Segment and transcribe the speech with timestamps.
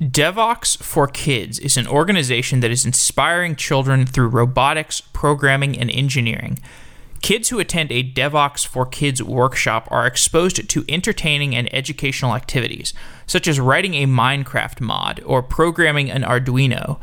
[0.00, 6.58] Devoxx for Kids is an organization that is inspiring children through robotics, programming, and engineering.
[7.20, 12.94] Kids who attend a Devoxx for Kids workshop are exposed to entertaining and educational activities,
[13.26, 16.98] such as writing a Minecraft mod or programming an Arduino.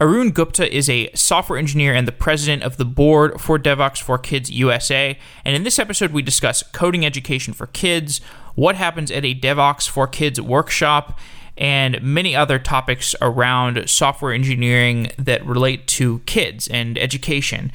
[0.00, 4.16] Arun Gupta is a software engineer and the president of the board for Devoxx for
[4.16, 5.18] Kids USA.
[5.44, 8.22] And in this episode, we discuss coding education for kids,
[8.54, 11.20] what happens at a Devoxx for Kids workshop,
[11.56, 17.72] and many other topics around software engineering that relate to kids and education.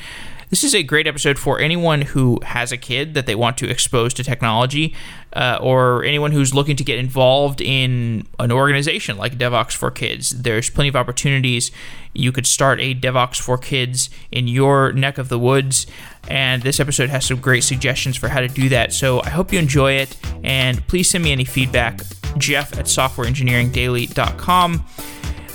[0.50, 3.70] This is a great episode for anyone who has a kid that they want to
[3.70, 4.94] expose to technology,
[5.34, 10.30] uh, or anyone who's looking to get involved in an organization like Devoxx for Kids.
[10.30, 11.72] There's plenty of opportunities.
[12.14, 15.88] You could start a Devoxx for Kids in your neck of the woods,
[16.28, 18.94] and this episode has some great suggestions for how to do that.
[18.94, 22.02] So I hope you enjoy it, and please send me any feedback.
[22.38, 24.86] Jeff at softwareengineeringdaily.com.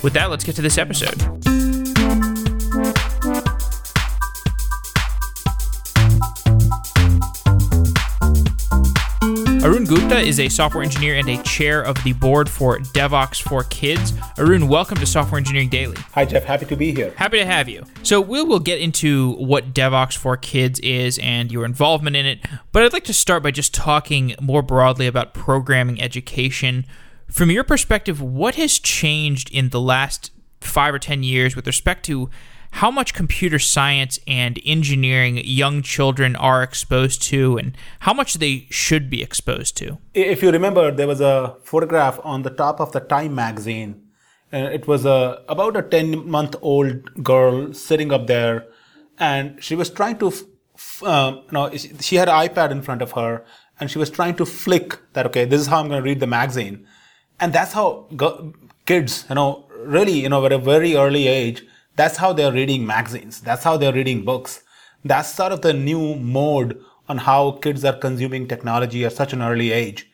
[0.03, 1.70] With that, let's get to this episode.
[9.63, 13.63] Arun Gupta is a software engineer and a chair of the board for Devoxx for
[13.65, 14.11] Kids.
[14.39, 15.97] Arun, welcome to Software Engineering Daily.
[16.13, 16.45] Hi, Jeff.
[16.45, 17.13] Happy to be here.
[17.15, 17.83] Happy to have you.
[18.01, 22.39] So, we will get into what Devoxx for Kids is and your involvement in it,
[22.71, 26.87] but I'd like to start by just talking more broadly about programming education.
[27.29, 32.03] From your perspective, what has changed in the last five or 10 years with respect
[32.05, 32.31] to
[32.71, 38.67] how much computer science and engineering young children are exposed to and how much they
[38.69, 39.97] should be exposed to.
[40.13, 44.01] If you remember, there was a photograph on the top of the Time magazine.
[44.51, 48.65] And it was a, about a 10 month old girl sitting up there,
[49.17, 50.33] and she was trying to,
[51.03, 53.45] um, you know, she had an iPad in front of her,
[53.79, 56.19] and she was trying to flick that, okay, this is how I'm going to read
[56.19, 56.85] the magazine.
[57.39, 58.53] And that's how go-
[58.85, 61.63] kids, you know, really, you know, at a very early age,
[61.95, 63.41] that's how they're reading magazines.
[63.41, 64.63] That's how they're reading books.
[65.03, 69.41] That's sort of the new mode on how kids are consuming technology at such an
[69.41, 70.09] early age.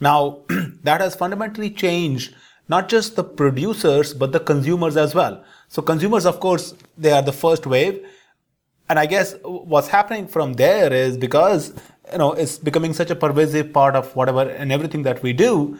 [0.00, 0.40] Now,
[0.82, 2.34] that has fundamentally changed
[2.68, 5.44] not just the producers, but the consumers as well.
[5.68, 8.04] So consumers, of course, they are the first wave.
[8.88, 11.74] And I guess what's happening from there is because,
[12.12, 15.78] you know, it's becoming such a pervasive part of whatever and everything that we do,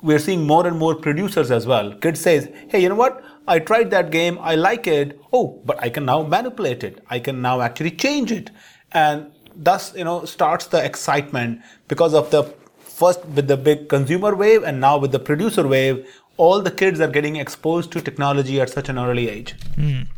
[0.00, 1.94] we're seeing more and more producers as well.
[1.94, 3.22] Kids says, hey, you know what?
[3.48, 5.20] I tried that game, I like it.
[5.32, 7.04] Oh, but I can now manipulate it.
[7.08, 8.50] I can now actually change it.
[8.92, 12.44] And thus, you know, starts the excitement because of the
[12.78, 17.00] first with the big consumer wave and now with the producer wave, all the kids
[17.00, 19.54] are getting exposed to technology at such an early age.
[19.76, 20.08] Mm.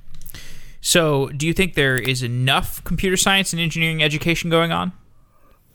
[0.81, 4.93] So, do you think there is enough computer science and engineering education going on?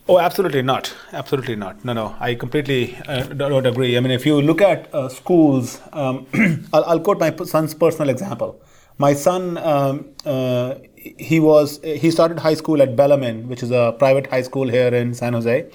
[0.08, 0.94] Oh, absolutely not.
[1.14, 1.86] Absolutely not.
[1.86, 2.16] No, no.
[2.20, 3.96] I completely uh, don't agree.
[3.96, 6.28] I mean, if you look at uh, schools, um,
[6.74, 8.62] I'll, I'll, quote my son's personal example.
[8.98, 13.96] My son, um, uh, he was he started high school at Bellarmine, which is a
[13.98, 15.72] private high school here in San Jose.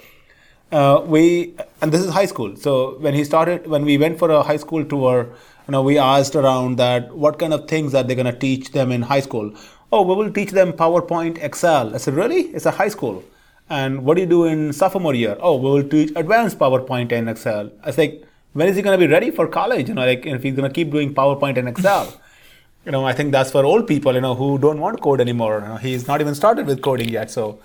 [0.70, 2.54] Uh, we and this is high school.
[2.56, 5.26] So when he started, when we went for a high school tour,
[5.66, 8.72] you know, we asked around that what kind of things are they going to teach
[8.72, 9.54] them in high school.
[9.90, 11.94] Oh, we will teach them PowerPoint, Excel.
[11.94, 12.42] I said, really?
[12.48, 13.24] It's a high school.
[13.70, 15.36] And what do you do in sophomore year?
[15.40, 17.70] Oh, we will teach advanced PowerPoint and Excel.
[17.82, 18.24] I was like,
[18.54, 19.88] when is he going to be ready for college?
[19.88, 22.12] You know, like if he's going to keep doing PowerPoint and Excel.
[22.84, 25.60] you know, I think that's for old people, you know, who don't want code anymore.
[25.60, 27.30] You know, he's not even started with coding yet.
[27.30, 27.58] So,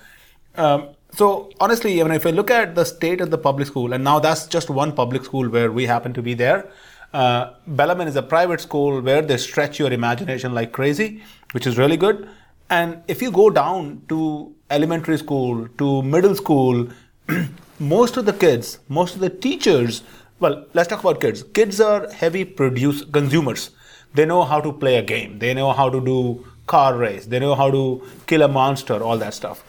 [0.55, 3.93] um, so honestly, I mean, if I look at the state of the public school,
[3.93, 6.69] and now that's just one public school where we happen to be there.
[7.13, 11.21] Uh, Bellarmine is a private school where they stretch your imagination like crazy,
[11.51, 12.27] which is really good.
[12.69, 16.87] And if you go down to elementary school to middle school,
[17.79, 20.03] most of the kids, most of the teachers,
[20.39, 21.43] well, let's talk about kids.
[21.43, 23.69] Kids are heavy produce consumers.
[24.13, 25.39] They know how to play a game.
[25.39, 27.25] They know how to do car race.
[27.25, 29.63] They know how to kill a monster, all that stuff.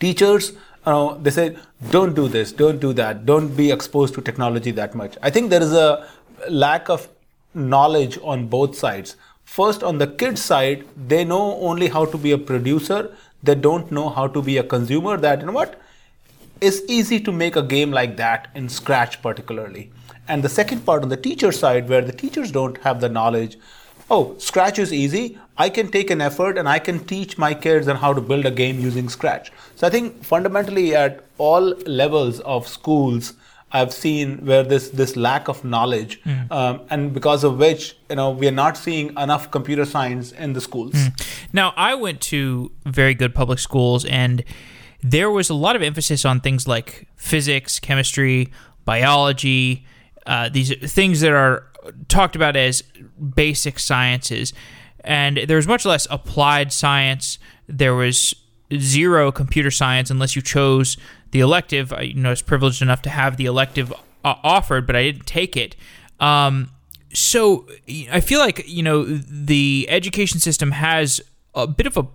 [0.00, 0.52] Teachers,
[0.84, 1.56] uh, they say,
[1.90, 5.16] don't do this, don't do that, don't be exposed to technology that much.
[5.22, 6.08] I think there is a
[6.48, 7.08] lack of
[7.54, 9.16] knowledge on both sides.
[9.44, 13.16] First, on the kids side, they know only how to be a producer.
[13.42, 15.16] They don't know how to be a consumer.
[15.16, 15.80] That, you know what?
[16.60, 19.90] It's easy to make a game like that in Scratch, particularly.
[20.28, 23.58] And the second part on the teacher side, where the teachers don't have the knowledge,
[24.10, 25.38] oh, Scratch is easy.
[25.58, 28.46] I can take an effort and I can teach my kids on how to build
[28.46, 29.52] a game using Scratch.
[29.76, 33.34] So I think fundamentally at all levels of schools,
[33.72, 36.50] I've seen where this this lack of knowledge, mm.
[36.52, 40.52] um, and because of which you know we are not seeing enough computer science in
[40.52, 40.92] the schools.
[40.92, 41.48] Mm.
[41.52, 44.44] Now, I went to very good public schools, and
[45.02, 48.52] there was a lot of emphasis on things like physics, chemistry,
[48.84, 49.84] biology,
[50.26, 51.66] uh, these things that are
[52.08, 52.82] talked about as
[53.34, 54.52] basic sciences,
[55.02, 57.38] and there was much less applied science.
[57.68, 58.32] There was
[58.74, 60.96] zero computer science unless you chose
[61.30, 61.92] the elective.
[61.92, 65.02] I you know, I was privileged enough to have the elective uh, offered, but I
[65.02, 65.76] didn't take it.
[66.20, 66.70] Um,
[67.12, 67.66] so
[68.10, 71.20] I feel like you know the education system has
[71.54, 72.06] a bit of a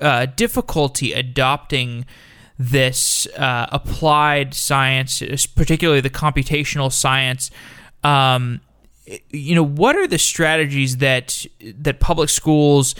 [0.00, 2.06] uh, difficulty adopting
[2.58, 7.50] this uh, applied science, particularly the computational science.
[8.02, 8.60] Um,
[9.30, 12.94] you know, what are the strategies that that public schools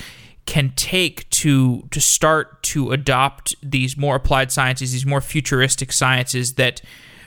[0.47, 6.55] can take to to start to adopt these more applied sciences, these more futuristic sciences
[6.55, 6.81] that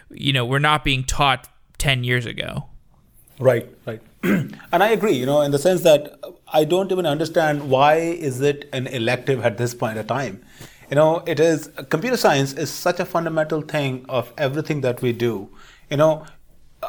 [0.10, 2.66] you know were not being taught ten years ago?
[3.40, 4.02] Right, right.
[4.24, 6.20] and I agree, you know, in the sense that
[6.52, 10.44] I don't even understand why is it an elective at this point of time.
[10.90, 15.14] You know, it is computer science is such a fundamental thing of everything that we
[15.14, 15.50] do.
[15.90, 16.26] You know,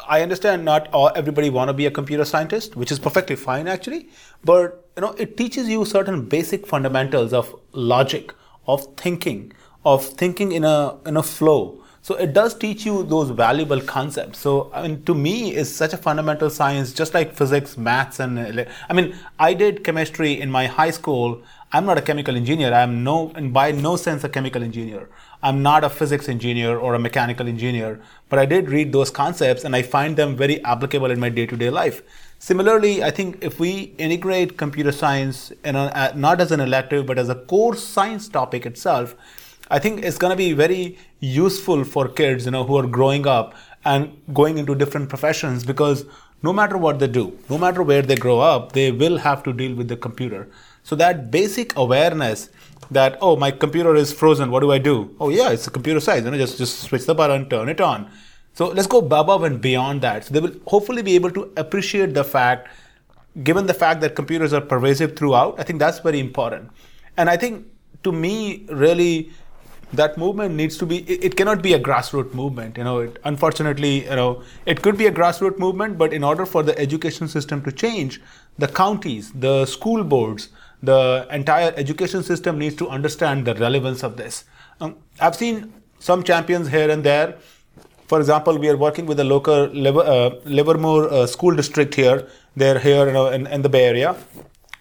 [0.07, 3.67] I understand not all, everybody want to be a computer scientist, which is perfectly fine
[3.67, 4.09] actually,
[4.43, 8.33] but you know, it teaches you certain basic fundamentals of logic,
[8.67, 9.51] of thinking,
[9.83, 14.39] of thinking in a in a flow so it does teach you those valuable concepts.
[14.39, 18.67] So I mean, to me, is such a fundamental science, just like physics, maths, and
[18.89, 21.43] I mean, I did chemistry in my high school.
[21.73, 22.73] I'm not a chemical engineer.
[22.73, 25.09] I'm no, and by no sense a chemical engineer.
[25.41, 29.63] I'm not a physics engineer or a mechanical engineer, but I did read those concepts
[29.63, 32.01] and I find them very applicable in my day-to-day life.
[32.39, 37.05] Similarly, I think if we integrate computer science in a, uh, not as an elective
[37.05, 39.15] but as a core science topic itself,
[39.69, 43.25] I think it's going to be very useful for kids, you know, who are growing
[43.25, 46.03] up and going into different professions because
[46.43, 49.53] no matter what they do, no matter where they grow up, they will have to
[49.53, 50.49] deal with the computer.
[50.83, 52.49] So that basic awareness
[52.89, 55.15] that oh my computer is frozen, what do I do?
[55.19, 57.81] Oh yeah, it's a computer science, you know, just just switch the button, turn it
[57.81, 58.09] on.
[58.53, 60.25] So let's go above and beyond that.
[60.25, 62.67] So they will hopefully be able to appreciate the fact,
[63.43, 65.59] given the fact that computers are pervasive throughout.
[65.59, 66.69] I think that's very important.
[67.15, 67.65] And I think
[68.03, 69.31] to me, really
[69.93, 73.19] that movement needs to be it, it, cannot be a grassroots movement you know it,
[73.25, 77.27] unfortunately you know it could be a grassroots movement but in order for the education
[77.27, 78.21] system to change
[78.57, 80.49] the counties the school boards
[80.83, 84.45] the entire education system needs to understand the relevance of this.
[84.79, 87.37] Um, i've seen some champions here and there.
[88.07, 92.27] For example we are working with the local Liver, uh, livermore uh, school district here.
[92.55, 94.15] They're here you know, in, in the bay area.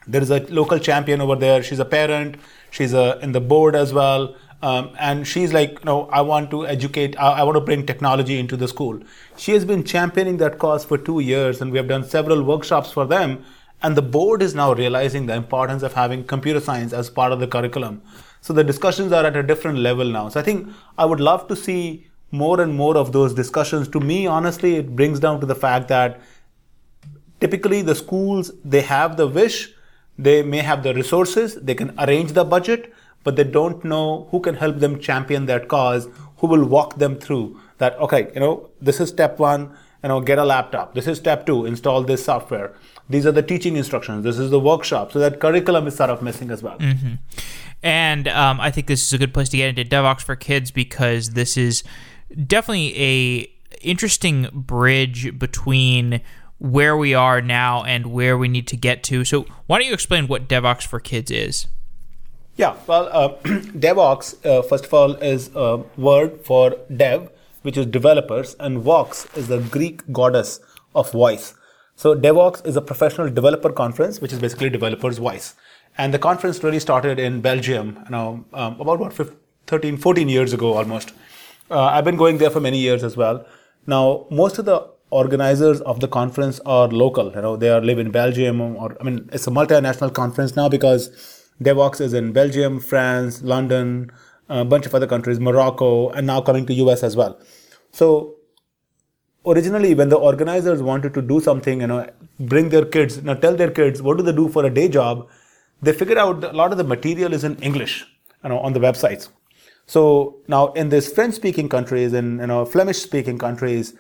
[0.07, 1.63] There is a local champion over there.
[1.63, 2.37] She's a parent.
[2.71, 4.35] She's uh, in the board as well.
[4.63, 8.39] Um, and she's like, no, I want to educate, I, I, want to bring technology
[8.39, 9.01] into the school.
[9.39, 12.93] She has been championing that cause for two years, and we have done several workshops
[12.93, 13.43] for them.
[13.83, 17.41] And the board is now realizing the importance of having computer science as part of
[17.41, 18.03] the curriculum.
[18.41, 20.29] So the discussions are at a different level now.
[20.29, 20.69] So I think
[20.99, 23.89] I would love to see more and more of those discussions.
[23.89, 26.21] To me, honestly, it brings down to the fact that
[27.41, 29.73] typically the schools, they have the wish,
[30.19, 32.93] they may have the resources, they can arrange the budget,
[33.25, 37.17] but they don't know who can help them champion that cause, who will walk them
[37.17, 40.95] through that, okay, you know, this is step one, you know, get a laptop.
[40.95, 42.75] This is step two, install this software.
[43.09, 44.25] These are the teaching instructions.
[44.25, 45.13] This is the workshop.
[45.13, 46.79] So that curriculum is sort of missing as well.
[46.79, 47.15] Mm-hmm.
[47.83, 50.71] And um, I think this is a good place to get into Devoxx for kids
[50.71, 51.83] because this is
[52.47, 53.53] definitely a
[53.83, 56.21] interesting bridge between
[56.59, 59.25] where we are now and where we need to get to.
[59.25, 61.67] So why don't you explain what Devoxx for kids is?
[62.57, 67.31] Yeah, well, uh, Devoxx, uh, first of all, is a word for dev,
[67.63, 70.61] which is developers, and Vox is the Greek goddess
[70.95, 71.55] of voice.
[71.97, 75.55] So, Devoxx is a professional developer conference, which is basically developers' voice.
[75.99, 79.37] And the conference really started in Belgium, you know, um, about what, 15,
[79.67, 81.13] 13, 14 years ago almost.
[81.71, 83.47] Uh, I've been going there for many years as well.
[83.87, 87.33] Now, most of the organizers of the conference are local.
[87.33, 90.69] You know, they are live in Belgium, or I mean, it's a multinational conference now
[90.69, 91.11] because
[91.63, 94.11] Devoxx is in Belgium, France, London,
[94.51, 97.39] a bunch of other countries, Morocco, and now coming to US as well.
[97.93, 98.37] So
[99.47, 102.07] originally when the organizers wanted to do something, you know,
[102.39, 105.29] bring their kids, know, tell their kids what do they do for a day job,
[105.83, 108.05] they figured out a lot of the material is in English,
[108.45, 109.29] you know, on the websites.
[109.87, 113.95] So now in these French-speaking countries and you know Flemish-speaking countries,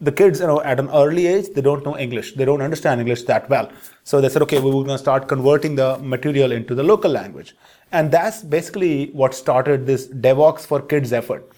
[0.00, 2.34] the kids, you know, at an early age, they don't know English.
[2.34, 3.70] They don't understand English that well.
[4.04, 7.54] So they said, okay, we're going to start converting the material into the local language.
[7.90, 11.50] And that's basically what started this Devoxx for Kids effort.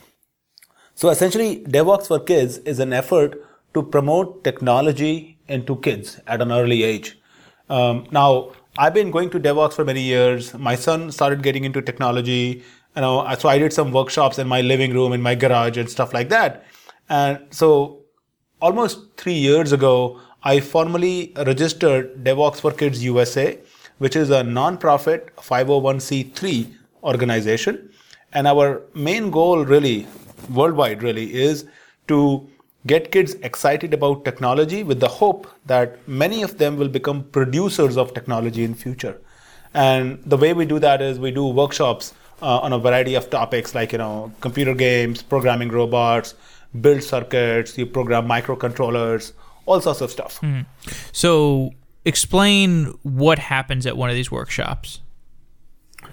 [0.95, 3.43] So essentially, Devoxx for Kids is an effort
[3.75, 7.19] to promote technology into kids at an early age.
[7.69, 10.55] Um, now, I've been going to Devoxx for many years.
[10.55, 12.63] My son started getting into technology.
[12.97, 15.89] You know, so I did some workshops in my living room, in my garage, and
[15.89, 16.65] stuff like that.
[17.09, 18.01] And so
[18.61, 23.59] almost three years ago, I formally registered Devoxx for Kids USA,
[24.01, 26.73] which is a non-profit 501c3
[27.05, 27.91] organization.
[28.33, 30.07] And our main goal, really,
[30.49, 31.67] worldwide, really, is
[32.09, 32.49] to
[32.87, 37.99] get kids excited about technology with the hope that many of them will become producers
[37.99, 39.21] of technology in future.
[39.75, 43.29] And the way we do that is we do workshops uh, on a variety of
[43.29, 46.35] topics like you know computer games, programming robots,
[46.81, 49.33] build circuits, you program microcontrollers,
[49.67, 50.41] all sorts of stuff.
[50.41, 50.65] Mm.
[51.13, 55.01] So explain what happens at one of these workshops.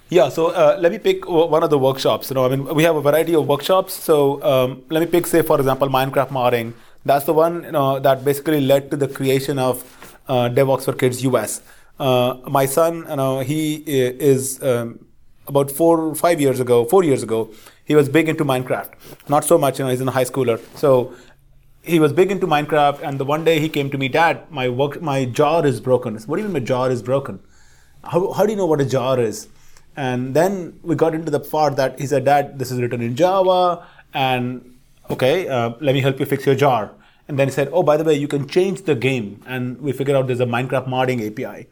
[0.10, 2.30] Yeah, so uh, let me pick one of the workshops.
[2.30, 3.94] You know, I mean, we have a variety of workshops.
[3.94, 6.74] So um, let me pick, say, for example, Minecraft modding.
[7.06, 9.84] That's the one you know, that basically led to the creation of
[10.28, 11.62] uh, Devoxx for Kids US.
[12.00, 15.06] Uh, my son, you know, he is um,
[15.48, 17.50] about four, five years ago, four years ago,
[17.86, 18.92] he was big into Minecraft.
[19.30, 20.60] Not so much, you know, he's in a high schooler.
[20.78, 21.14] So
[21.88, 24.70] he was big into Minecraft, and the one day he came to me, Dad, my
[24.70, 26.20] work, my jar is broken.
[26.20, 27.40] Said, what do you mean my jar is broken?
[28.04, 29.48] How, how do you know what a jar is?
[29.96, 33.16] And then we got into the part that he said, Dad, this is written in
[33.16, 34.78] Java, and
[35.10, 36.92] okay, uh, let me help you fix your jar.
[37.28, 39.44] And then he said, Oh, by the way, you can change the game.
[39.46, 41.68] And we figured out there's a Minecraft modding API.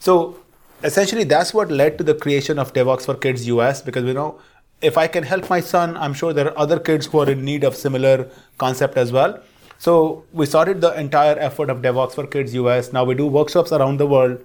[0.00, 0.40] So
[0.82, 4.40] essentially, that's what led to the creation of Devoxx for Kids US because we know
[4.80, 7.44] if I can help my son, I'm sure there are other kids who are in
[7.44, 9.40] need of similar concept as well.
[9.78, 12.92] So we started the entire effort of Devoxx for Kids US.
[12.92, 14.38] Now we do workshops around the world.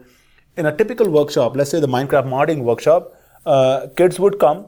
[0.57, 3.13] In a typical workshop, let's say the Minecraft modding workshop,
[3.45, 4.67] uh, kids would come.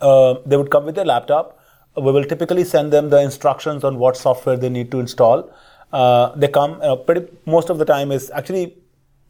[0.00, 1.58] Uh, they would come with their laptop.
[1.96, 5.50] We will typically send them the instructions on what software they need to install.
[5.92, 6.80] Uh, they come.
[6.82, 8.76] Uh, pretty most of the time is actually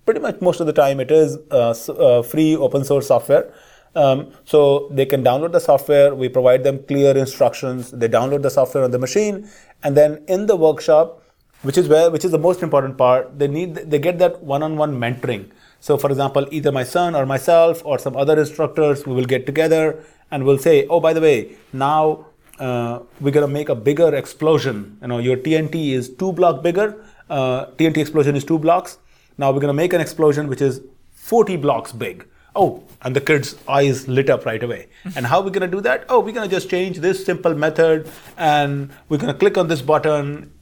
[0.05, 3.53] pretty much most of the time it is uh, uh, free open source software.
[3.97, 6.15] Um, so they can download the software.
[6.15, 7.91] We provide them clear instructions.
[7.91, 9.49] They download the software on the machine,
[9.83, 11.23] and then in the workshop,
[11.63, 15.01] which is where which is the most important part, they need they get that one-on-one
[15.01, 15.51] mentoring.
[15.81, 19.47] So, for example, either my son or myself or some other instructors, we will get
[19.47, 22.27] together and we'll say, oh, by the way, now
[22.59, 24.99] uh, we're going to make a bigger explosion.
[25.03, 27.05] You know, your TNT is two block bigger.
[27.29, 28.99] Uh, TNT explosion is two blocks.
[29.39, 30.81] Now we're going to make an explosion which is
[31.13, 32.27] 40 blocks big.
[32.57, 34.89] Oh, and the kid's eyes lit up right away.
[35.15, 36.07] and how are we going to do that?
[36.09, 39.69] Oh, we're going to just change this simple method and we're going to click on
[39.69, 40.53] this button.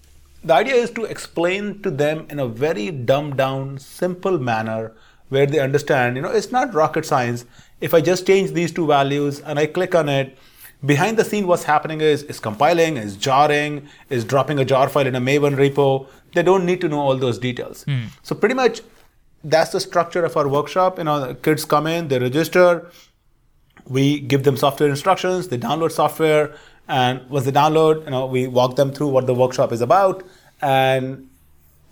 [0.43, 4.93] The idea is to explain to them in a very dumbed down, simple manner
[5.29, 7.47] where they understand, you know, it's not rocket science.
[7.81, 10.37] If I just change these two values and I click on it,
[10.85, 15.07] behind the scene what's happening is is compiling is jarring is dropping a jar file
[15.07, 18.07] in a maven repo they don't need to know all those details mm.
[18.23, 18.83] so pretty much
[19.45, 20.99] that's the structure of our workshop.
[20.99, 22.91] You know, kids come in, they register,
[23.87, 26.55] we give them software instructions, they download software,
[26.89, 30.23] and once they download, you know, we walk them through what the workshop is about.
[30.61, 31.29] And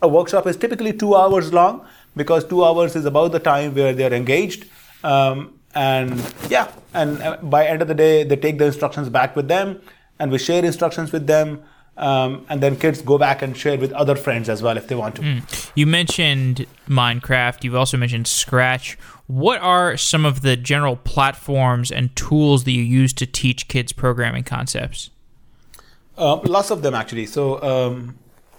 [0.01, 3.93] a workshop is typically two hours long because two hours is about the time where
[3.93, 4.65] they're engaged.
[5.03, 9.35] Um, and yeah, and uh, by end of the day, they take the instructions back
[9.35, 9.81] with them,
[10.19, 11.63] and we share instructions with them.
[11.95, 14.95] Um, and then kids go back and share with other friends as well if they
[14.95, 15.21] want to.
[15.21, 15.71] Mm.
[15.75, 17.63] You mentioned Minecraft.
[17.63, 18.97] You've also mentioned Scratch.
[19.27, 23.93] What are some of the general platforms and tools that you use to teach kids
[23.93, 25.11] programming concepts?
[26.17, 27.27] Uh, lots of them actually.
[27.27, 28.17] So um,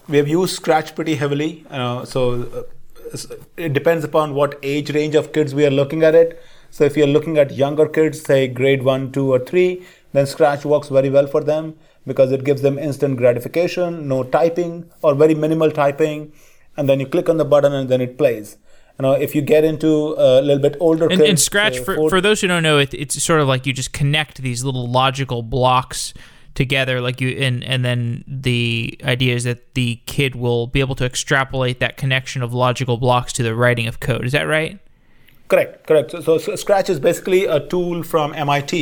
[0.09, 1.65] we have used Scratch pretty heavily.
[1.71, 2.67] Uh, so
[3.13, 3.19] uh,
[3.57, 6.41] it depends upon what age range of kids we are looking at it.
[6.71, 10.65] So if you're looking at younger kids, say grade one, two, or three, then Scratch
[10.65, 11.77] works very well for them
[12.07, 16.33] because it gives them instant gratification, no typing or very minimal typing,
[16.77, 18.57] and then you click on the button and then it plays.
[18.99, 22.09] You know, if you get into a little bit older and, kids, and Scratch, for,
[22.09, 24.89] for those who don't know, it, it's sort of like you just connect these little
[24.89, 26.15] logical blocks
[26.55, 30.95] together like you and and then the idea is that the kid will be able
[30.95, 34.25] to extrapolate that connection of logical blocks to the writing of code.
[34.25, 34.79] Is that right?
[35.49, 36.13] Correct correct.
[36.13, 38.73] So, so scratch is basically a tool from mit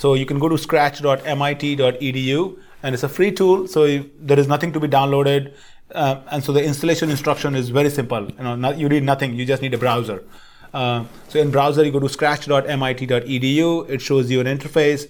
[0.00, 3.68] so you can go to scratch.mit.edu and it's a free tool.
[3.68, 5.52] So there is nothing to be downloaded.
[5.94, 8.26] Uh, and so the installation instruction is very simple.
[8.30, 9.34] You know, not, you need nothing.
[9.34, 10.24] You just need a browser.
[10.72, 13.90] Uh, so in browser, you go to scratch.mit.edu.
[13.90, 15.06] It shows you an interface.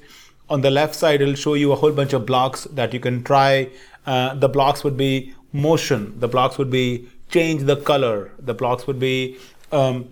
[0.49, 3.23] On the left side, it'll show you a whole bunch of blocks that you can
[3.23, 3.71] try.
[4.07, 6.19] Uh, the blocks would be motion.
[6.19, 8.33] The blocks would be change the color.
[8.41, 9.39] The blocks would be
[9.71, 10.09] um,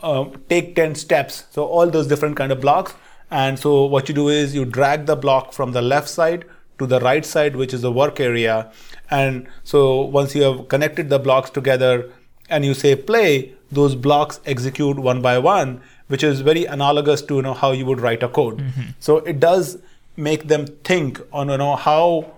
[0.00, 1.44] uh, take 10 steps.
[1.50, 2.92] So all those different kind of blocks.
[3.30, 6.44] And so what you do is you drag the block from the left side
[6.78, 8.72] to the right side, which is the work area.
[9.10, 12.10] And so once you have connected the blocks together
[12.48, 17.36] and you say play, those blocks execute one by one, which is very analogous to
[17.36, 18.58] you know how you would write a code.
[18.58, 18.90] Mm-hmm.
[18.98, 19.78] So it does
[20.16, 22.32] make them think on you know how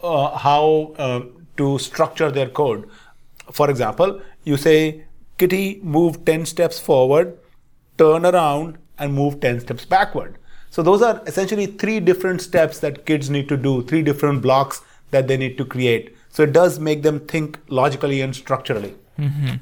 [0.00, 1.20] uh, how uh,
[1.56, 2.88] to structure their code.
[3.52, 5.04] for example, you say,
[5.38, 7.38] Kitty, move 10 steps forward,
[7.98, 10.38] turn around, and move 10 steps backward.
[10.70, 14.82] So those are essentially three different steps that kids need to do, three different blocks
[15.10, 16.14] that they need to create.
[16.28, 18.94] So it does make them think logically and structurally.
[19.18, 19.54] Mm-hmm.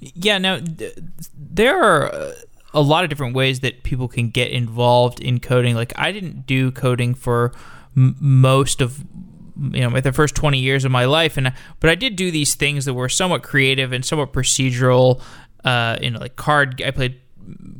[0.00, 0.38] Yeah.
[0.38, 0.98] Now, th-
[1.34, 2.32] there are uh,
[2.74, 5.74] a lot of different ways that people can get involved in coding.
[5.74, 7.52] Like I didn't do coding for
[7.96, 9.04] m- most of
[9.72, 12.54] you know the first 20 years of my life and but I did do these
[12.54, 15.20] things that were somewhat creative and somewhat procedural
[15.64, 17.20] uh you know like card I played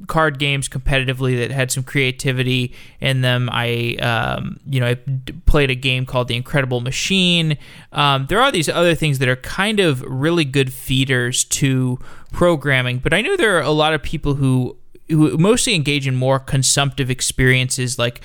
[0.06, 3.48] card games competitively that had some creativity in them.
[3.52, 4.98] I, um, you know, I
[5.46, 7.56] played a game called The Incredible Machine.
[7.92, 11.98] Um, there are these other things that are kind of really good feeders to
[12.32, 14.76] programming, but I know there are a lot of people who
[15.08, 18.20] who mostly engage in more consumptive experiences, like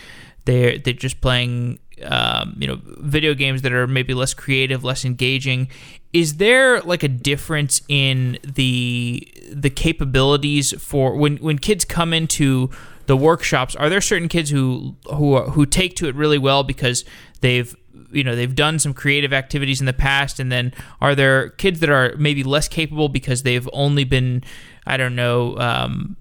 [0.45, 5.05] they're they're just playing um, you know video games that are maybe less creative, less
[5.05, 5.69] engaging.
[6.13, 12.69] Is there like a difference in the the capabilities for when when kids come into
[13.05, 13.75] the workshops?
[13.75, 17.05] Are there certain kids who who who take to it really well because
[17.41, 17.75] they've
[18.11, 21.79] you know they've done some creative activities in the past and then are there kids
[21.81, 24.43] that are maybe less capable because they've only been
[24.85, 26.15] i don't know um,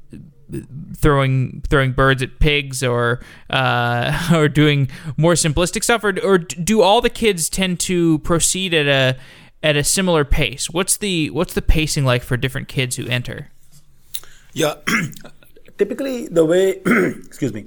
[0.96, 3.20] throwing throwing birds at pigs or
[3.50, 8.74] uh, or doing more simplistic stuff, or, or do all the kids tend to proceed
[8.74, 9.18] at a
[9.62, 10.70] at a similar pace?
[10.70, 13.50] What's the what's the pacing like for different kids who enter?
[14.52, 14.74] Yeah,
[15.78, 16.80] typically the way
[17.26, 17.66] excuse me,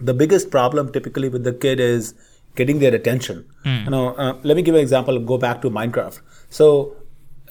[0.00, 2.14] the biggest problem typically with the kid is
[2.56, 3.44] getting their attention.
[3.64, 3.84] Mm.
[3.84, 5.18] You know, uh, let me give an example.
[5.18, 6.20] Go back to Minecraft.
[6.50, 6.96] So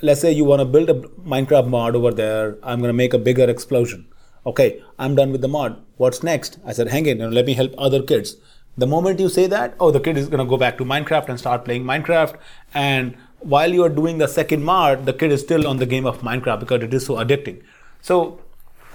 [0.01, 0.95] let's say you want to build a
[1.33, 2.57] Minecraft mod over there.
[2.63, 4.07] I'm going to make a bigger explosion
[4.45, 5.81] okay, I'm done with the mod.
[5.97, 6.59] What's next?
[6.65, 8.37] I said, hang in, let me help other kids.
[8.77, 11.29] The moment you say that, oh, the kid is going to go back to Minecraft
[11.29, 12.37] and start playing Minecraft.
[12.73, 16.05] And while you are doing the second mod, the kid is still on the game
[16.05, 17.61] of Minecraft because it is so addicting.
[18.01, 18.39] So,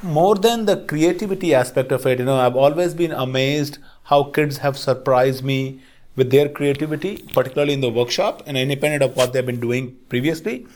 [0.03, 4.59] more than the creativity aspect of it, you know, I've always been amazed how kids
[4.59, 5.81] have surprised me
[6.17, 10.67] with their creativity, particularly in the workshop and independent of what they've been doing previously.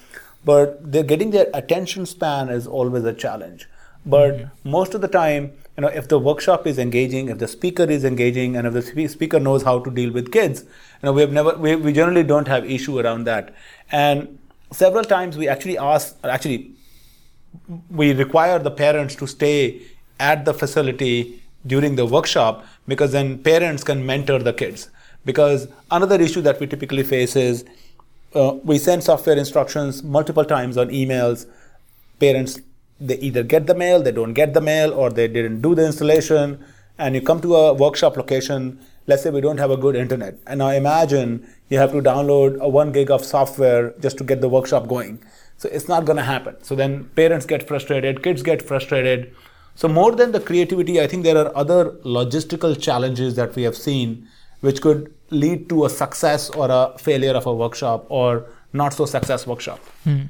[0.44, 3.68] But they're getting their attention span is always a challenge.
[4.06, 4.70] But mm-hmm.
[4.70, 8.04] most of the time, you know, if the workshop is engaging, if the speaker is
[8.04, 10.68] engaging, and if the speaker knows how to deal with kids, you
[11.04, 13.54] know, we have never, we, we generally don't have issue around that.
[13.90, 14.38] And
[14.70, 16.72] several times we actually ask, actually,
[17.90, 19.82] we require the parents to stay
[20.18, 24.90] at the facility during the workshop because then parents can mentor the kids.
[25.24, 27.64] Because another issue that we typically face is
[28.34, 31.46] uh, we send software instructions multiple times on emails.
[32.18, 32.60] Parents
[33.00, 35.86] they either get the mail, they don't get the mail, or they didn't do the
[35.86, 36.62] installation.
[36.98, 40.38] And you come to a workshop location, let's say we don't have a good internet.
[40.46, 44.40] And now imagine you have to download a one gig of software just to get
[44.40, 45.22] the workshop going.
[45.56, 46.56] So it's not going to happen.
[46.62, 49.34] So then parents get frustrated, kids get frustrated.
[49.74, 53.76] So more than the creativity, I think there are other logistical challenges that we have
[53.76, 54.28] seen
[54.60, 59.06] which could lead to a success or a failure of a workshop or not so
[59.06, 59.78] success workshop.
[60.04, 60.24] Hmm.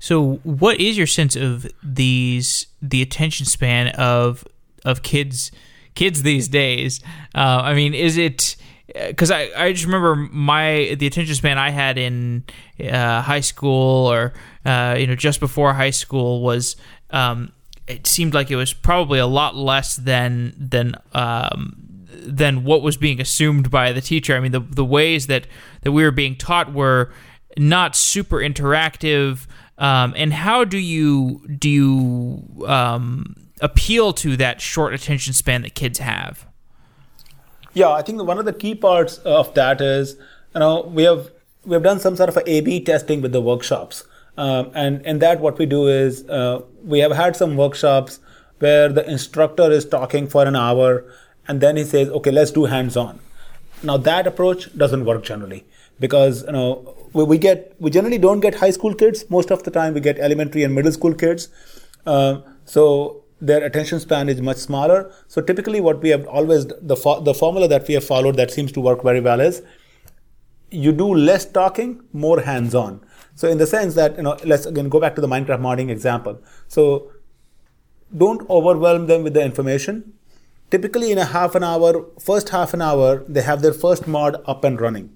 [0.00, 4.44] So, what is your sense of these the attention span of
[4.84, 5.52] of kids
[5.94, 7.00] kids these days?
[7.34, 8.56] Uh, I mean, is it
[8.94, 12.44] because I, I just remember my the attention span I had in
[12.82, 14.32] uh, high school or
[14.64, 16.76] uh, you know just before high school was
[17.10, 17.52] um,
[17.86, 22.96] it seemed like it was probably a lot less than than um, than what was
[22.96, 24.34] being assumed by the teacher.
[24.34, 25.46] I mean the the ways that
[25.82, 27.12] that we were being taught were
[27.56, 29.46] not super interactive.
[29.80, 35.74] Um, and how do you do you um, appeal to that short attention span that
[35.74, 36.46] kids have?
[37.72, 40.16] Yeah, I think one of the key parts of that is
[40.54, 41.30] you know we have
[41.64, 44.04] we have done some sort of a A/B testing with the workshops,
[44.36, 48.20] um, and in that what we do is uh, we have had some workshops
[48.58, 51.10] where the instructor is talking for an hour,
[51.48, 53.18] and then he says, "Okay, let's do hands-on."
[53.82, 55.64] Now that approach doesn't work generally
[56.00, 59.24] because you know we, get we generally don't get high school kids.
[59.30, 61.48] Most of the time we get elementary and middle school kids.
[62.06, 65.12] Uh, so their attention span is much smaller.
[65.28, 68.50] So typically what we have always the fo- the formula that we have followed that
[68.50, 69.62] seems to work very well is
[70.70, 73.00] you do less talking more hands on
[73.34, 75.90] so in the sense that you know let's again go back to the minecraft modding
[75.90, 76.42] example.
[76.68, 77.12] So
[78.16, 80.12] don't overwhelm them with the information.
[80.70, 84.42] Typically in a half an hour first half an hour they have their first mod
[84.46, 85.10] up and running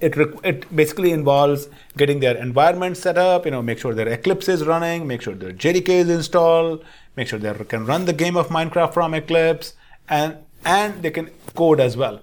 [0.00, 4.48] it, it basically involves getting their environment set up, you know, make sure their Eclipse
[4.48, 6.84] is running, make sure their JDK is installed,
[7.16, 9.74] make sure they can run the game of Minecraft from Eclipse,
[10.08, 12.20] and and they can code as well.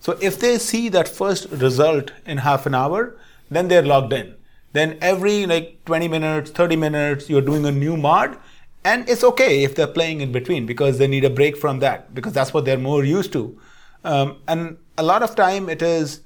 [0.00, 3.16] So if they see that first result in half an hour,
[3.50, 4.34] then they're logged in.
[4.72, 8.38] then every like 20 minutes, 30 minutes, you're doing a new mod.
[8.84, 12.14] And it's okay if they're playing in between because they need a break from that
[12.14, 13.60] because that's what they're more used to.
[14.02, 16.22] Um, and a lot of time it is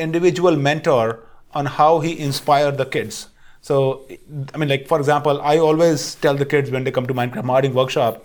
[0.00, 1.20] individual mentor
[1.52, 3.28] on how he inspired the kids.
[3.60, 4.06] So,
[4.54, 7.44] I mean, like for example, I always tell the kids when they come to Minecraft
[7.44, 8.24] modding workshop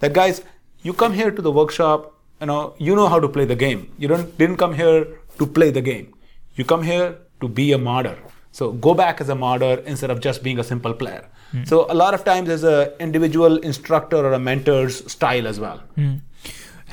[0.00, 0.42] that guys,
[0.82, 3.90] you come here to the workshop, you know, you know how to play the game.
[3.98, 5.06] You don't didn't come here
[5.38, 6.14] to play the game.
[6.54, 8.16] You come here to be a modder.
[8.52, 11.28] So go back as a modder instead of just being a simple player.
[11.52, 11.68] Mm.
[11.68, 15.82] So a lot of times there's a individual instructor or a mentor's style as well.
[15.96, 16.20] Mm.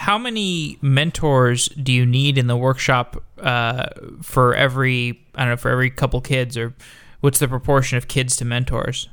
[0.04, 3.86] How many mentors do you need in the workshop uh,
[4.22, 6.74] for every I don't know for every couple kids or
[7.22, 9.08] what's the proportion of kids to mentors?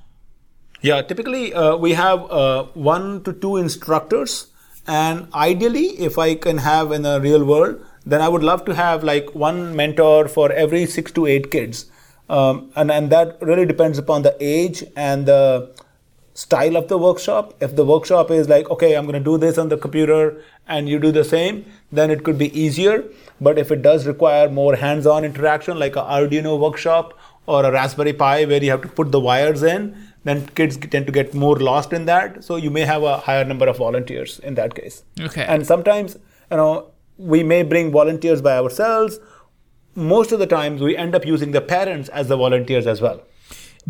[0.80, 4.48] Yeah, typically uh, we have uh, one to two instructors,
[4.84, 8.74] and ideally, if I can have in the real world, then I would love to
[8.74, 11.88] have like one mentor for every six to eight kids.
[12.28, 15.70] Um, and, and that really depends upon the age and the
[16.40, 17.54] style of the workshop.
[17.60, 20.88] If the workshop is like, okay, I'm going to do this on the computer and
[20.88, 23.04] you do the same, then it could be easier.
[23.40, 27.72] But if it does require more hands on interaction, like an Arduino workshop or a
[27.72, 31.34] Raspberry Pi where you have to put the wires in, then kids tend to get
[31.34, 32.42] more lost in that.
[32.44, 35.02] So you may have a higher number of volunteers in that case.
[35.20, 35.44] Okay.
[35.44, 36.16] And sometimes,
[36.50, 39.18] you know, we may bring volunteers by ourselves.
[39.94, 43.20] Most of the times, we end up using the parents as the volunteers as well.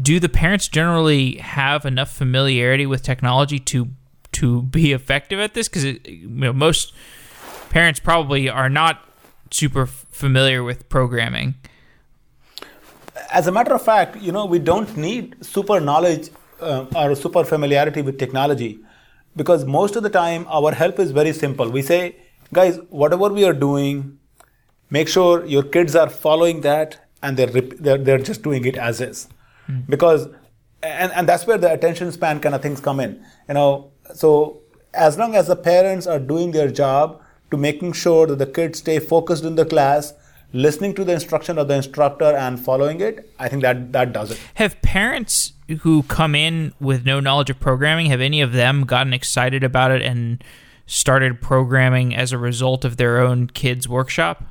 [0.00, 3.88] Do the parents generally have enough familiarity with technology to
[4.32, 5.68] to be effective at this?
[5.68, 6.92] Because you know, most
[7.70, 9.04] parents probably are not
[9.50, 11.54] super familiar with programming.
[13.32, 17.44] As a matter of fact, you know, we don't need super knowledge uh, or super
[17.44, 18.80] familiarity with technology
[19.36, 21.70] because most of the time our help is very simple.
[21.70, 22.16] We say,
[22.52, 24.18] guys, whatever we are doing,
[24.90, 29.00] make sure your kids are following that and they're, they're, they're just doing it as
[29.00, 29.28] is.
[29.70, 29.86] Mm.
[29.88, 30.26] Because,
[30.82, 33.24] and, and that's where the attention span kind of things come in.
[33.48, 34.60] You know, so
[34.92, 38.78] as long as the parents are doing their job to making sure that the kids
[38.78, 40.14] stay focused in the class,
[40.52, 44.32] listening to the instruction of the instructor and following it, I think that that does
[44.32, 44.40] it.
[44.54, 49.12] Have parents who come in with no knowledge of programming, have any of them gotten
[49.12, 50.42] excited about it and
[50.86, 54.42] started programming as a result of their own kids' workshop?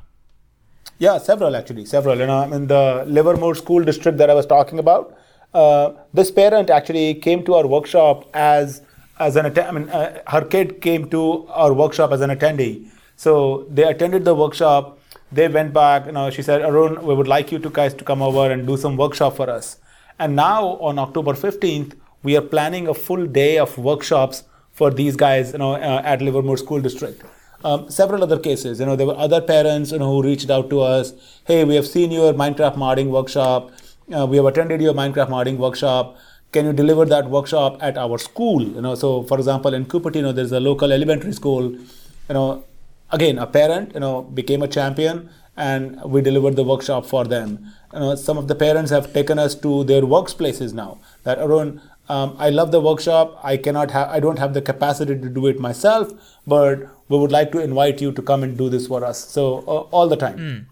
[1.00, 2.18] Yeah, several actually, several.
[2.18, 5.16] You know, I mean, the Livermore School District that I was talking about,
[5.54, 8.82] uh, this parent actually came to our workshop as
[9.18, 12.90] as an I mean, uh, her kid came to our workshop as an attendee.
[13.16, 14.98] So they attended the workshop.
[15.32, 16.04] They went back.
[16.04, 18.66] You know, she said, Arun, we would like you to guys to come over and
[18.66, 19.78] do some workshop for us.
[20.18, 25.16] And now on October 15th, we are planning a full day of workshops for these
[25.16, 27.22] guys, you know, uh, at Livermore School District.
[27.62, 30.70] Um, several other cases, you know, there were other parents, you know, who reached out
[30.70, 31.12] to us.
[31.44, 33.70] Hey, we have seen your Minecraft modding workshop.
[34.14, 36.16] Uh, we have attended your Minecraft modding workshop.
[36.52, 38.62] Can you deliver that workshop at our school?
[38.62, 41.64] You know, so for example, in Cupertino, there's a local elementary school.
[41.70, 42.64] You know,
[43.10, 47.70] again, a parent, you know, became a champion, and we delivered the workshop for them.
[47.92, 50.98] You know, some of the parents have taken us to their workplaces now.
[51.24, 53.38] That Arun, um, I love the workshop.
[53.44, 56.12] I cannot have, I don't have the capacity to do it myself,
[56.44, 59.18] but we would like to invite you to come and do this for us.
[59.28, 60.38] So uh, all the time.
[60.38, 60.64] Mm.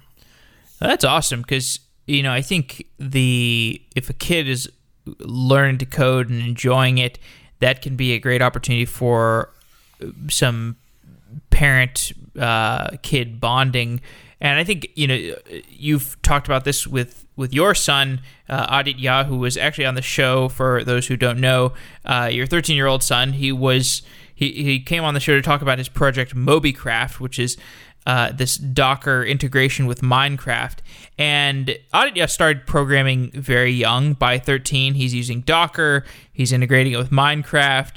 [0.81, 4.68] That's awesome because you know I think the if a kid is
[5.20, 7.18] learning to code and enjoying it,
[7.61, 9.51] that can be a great opportunity for
[10.29, 10.77] some
[11.51, 14.01] parent uh, kid bonding.
[14.40, 15.35] And I think you know
[15.68, 20.03] you've talked about this with with your son, uh, Aditya, who was actually on the
[20.03, 20.48] show.
[20.48, 21.72] For those who don't know,
[22.05, 24.03] uh, your 13 year old son, he was
[24.35, 27.57] he, he came on the show to talk about his project MobyCraft, which is
[28.07, 30.79] uh, this Docker integration with Minecraft.
[31.18, 34.14] And Aditya started programming very young.
[34.14, 36.05] By 13, he's using Docker.
[36.33, 37.96] He's integrating it with Minecraft.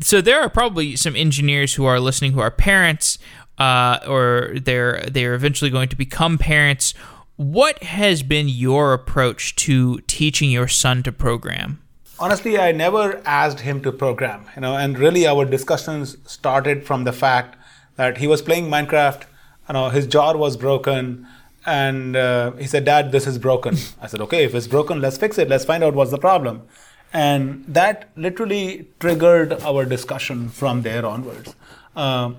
[0.00, 3.18] So there are probably some engineers who are listening who are parents,
[3.60, 6.94] uh, or they're they're eventually going to become parents
[7.40, 11.80] what has been your approach to teaching your son to program?
[12.18, 17.04] Honestly, I never asked him to program, you know, and really our discussions started from
[17.04, 17.56] the fact
[17.96, 19.22] that he was playing Minecraft,
[19.68, 21.26] you know, his jaw was broken,
[21.64, 25.16] and uh, he said, "Dad, this is broken." I said, "Okay, if it's broken, let's
[25.16, 25.48] fix it.
[25.48, 26.62] Let's find out what's the problem."
[27.10, 31.54] And that literally triggered our discussion from there onwards.
[31.96, 32.36] Um,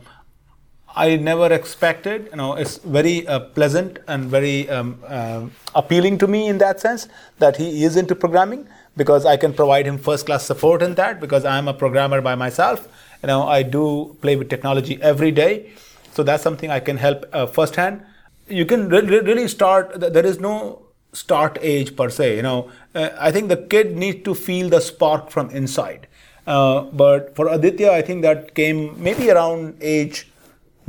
[0.95, 2.27] I never expected.
[2.31, 6.79] You know, it's very uh, pleasant and very um, uh, appealing to me in that
[6.79, 7.07] sense
[7.39, 11.19] that he is into programming because I can provide him first class support in that
[11.19, 12.87] because I am a programmer by myself.
[13.23, 15.71] You know, I do play with technology every day,
[16.11, 18.03] so that's something I can help uh, firsthand.
[18.47, 19.99] You can re- really start.
[19.99, 20.81] There is no
[21.13, 22.35] start age per se.
[22.35, 26.07] You know, uh, I think the kid needs to feel the spark from inside.
[26.47, 30.30] Uh, but for Aditya, I think that came maybe around age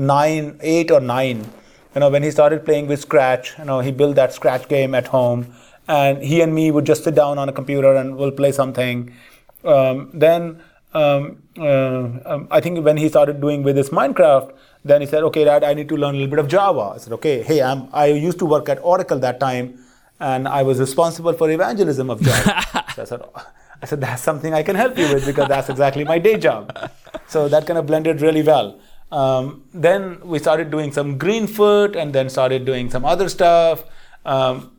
[0.06, 1.46] nine, eight or nine.
[1.94, 4.94] You know, when he started playing with Scratch, you know, he built that Scratch game
[4.94, 5.54] at home,
[5.88, 9.12] and he and me would just sit down on a computer and we'll play something.
[9.64, 10.62] Um, then
[10.94, 14.52] um, uh, um, I think when he started doing with his Minecraft,
[14.84, 16.98] then he said, "Okay, Dad, I need to learn a little bit of Java." I
[16.98, 19.78] said, "Okay, hey, I'm, I used to work at Oracle that time,
[20.20, 23.22] and I was responsible for evangelism of Java." so I said,
[23.82, 26.90] "I said that's something I can help you with because that's exactly my day job."
[27.26, 28.78] So that kind of blended really well.
[29.12, 33.84] Um, then we started doing some Greenfoot, and then started doing some other stuff.
[34.24, 34.76] Um,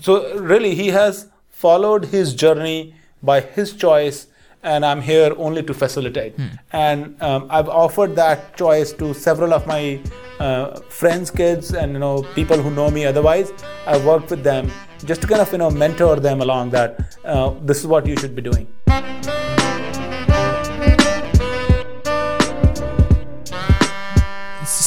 [0.00, 4.28] so really, he has followed his journey by his choice
[4.62, 6.34] and I'm here only to facilitate.
[6.34, 6.46] Hmm.
[6.72, 10.00] And um, I've offered that choice to several of my
[10.38, 13.52] uh, friends' kids and you know people who know me otherwise.
[13.86, 14.70] I've worked with them
[15.04, 18.16] just to kind of you know mentor them along that uh, this is what you
[18.16, 18.66] should be doing.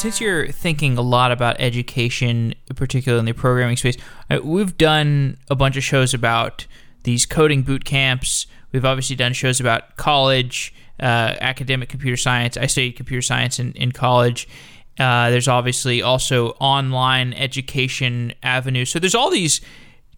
[0.01, 3.97] Since you're thinking a lot about education, particularly in the programming space,
[4.43, 6.65] we've done a bunch of shows about
[7.03, 12.57] these coding boot camps We've obviously done shows about college, uh, academic computer science.
[12.57, 14.47] I studied computer science in, in college.
[14.97, 18.91] Uh, there's obviously also online education avenues.
[18.91, 19.61] So there's all these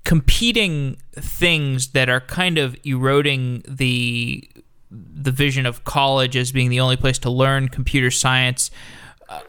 [0.04, 4.48] competing things that are kind of eroding the
[4.92, 8.70] the vision of college as being the only place to learn computer science.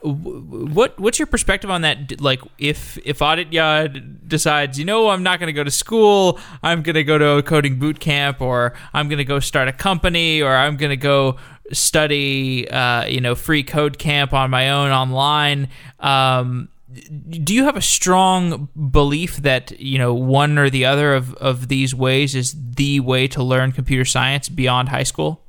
[0.03, 2.21] What what's your perspective on that?
[2.21, 3.89] Like, if if Aditya
[4.27, 7.39] decides, you know, I'm not going to go to school, I'm going to go to
[7.39, 10.91] a coding boot camp, or I'm going to go start a company, or I'm going
[10.91, 11.37] to go
[11.73, 15.69] study, uh, you know, free code camp on my own online.
[16.01, 21.35] Um, do you have a strong belief that you know one or the other of,
[21.35, 25.44] of these ways is the way to learn computer science beyond high school?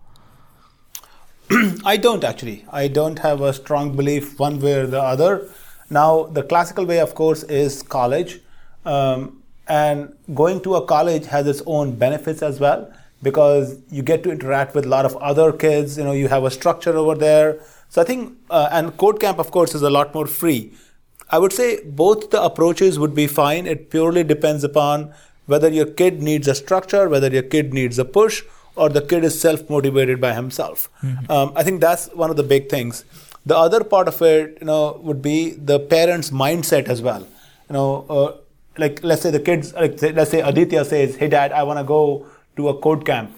[1.86, 2.66] I don't actually.
[2.72, 5.48] I don't have a strong belief one way or the other.
[5.90, 8.40] Now, the classical way, of course, is college.
[8.86, 12.92] Um, and going to a college has its own benefits as well
[13.24, 15.98] because you get to interact with a lot of other kids.
[15.98, 17.60] You know, you have a structure over there.
[17.90, 20.74] So I think, uh, and Code Camp, of course, is a lot more free.
[21.30, 23.66] I would say both the approaches would be fine.
[23.66, 25.14] It purely depends upon
[25.48, 28.44] whether your kid needs a structure, whether your kid needs a push,
[28.76, 30.90] or the kid is self motivated by himself.
[31.02, 31.32] Mm-hmm.
[31.32, 33.06] Um, I think that's one of the big things.
[33.46, 37.22] The other part of it, you know, would be the parents' mindset as well.
[37.70, 38.38] You know, uh,
[38.78, 41.80] like let's say the kids, like say, let's say Aditya says, "Hey, Dad, I want
[41.80, 42.26] to go
[42.58, 43.32] to a code camp."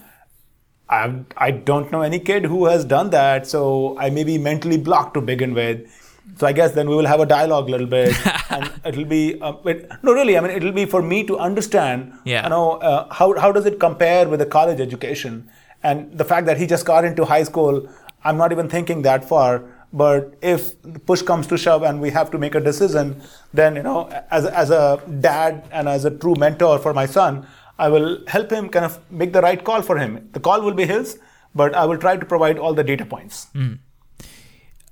[0.90, 4.78] I I don't know any kid who has done that, so I may be mentally
[4.78, 5.86] blocked to begin with.
[6.36, 8.16] So I guess then we will have a dialogue a little bit,
[8.52, 10.38] and it'll be uh, it, no, really.
[10.38, 12.14] I mean, it'll be for me to understand.
[12.26, 12.44] Yeah.
[12.44, 15.50] You know, uh, how how does it compare with a college education,
[15.84, 17.88] and the fact that he just got into high school.
[18.24, 19.64] I'm not even thinking that far.
[19.94, 23.22] But if push comes to shove and we have to make a decision,
[23.54, 27.48] then you know, as as a dad and as a true mentor for my son,
[27.80, 30.30] I will help him kind of make the right call for him.
[30.34, 31.20] The call will be his,
[31.56, 33.48] but I will try to provide all the data points.
[33.56, 33.80] Mm.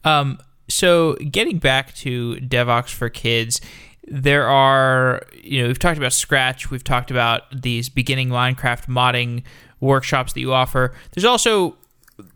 [0.03, 3.61] Um, so getting back to Devoxx for Kids,
[4.07, 9.43] there are you know we've talked about Scratch, we've talked about these beginning Minecraft modding
[9.79, 10.93] workshops that you offer.
[11.11, 11.77] There's also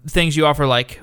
[0.08, 1.02] things you offer like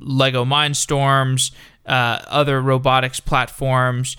[0.00, 1.52] Lego Mindstorms,
[1.86, 4.16] uh, other robotics platforms.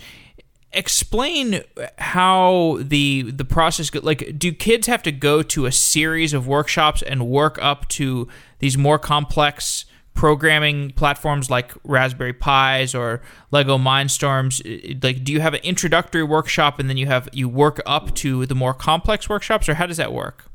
[0.73, 1.61] Explain
[1.97, 6.47] how the the process go, like do kids have to go to a series of
[6.47, 8.27] workshops and work up to
[8.59, 9.85] these more complex
[10.17, 14.55] programming platforms like Raspberry Pis or Lego Mindstorms?
[15.01, 18.45] Like, do you have an introductory workshop and then you have you work up to
[18.47, 20.45] the more complex workshops, or how does that work?